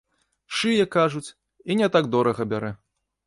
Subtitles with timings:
[0.59, 1.27] Шые, кажуць,
[1.73, 2.73] і не так дорага бярэ.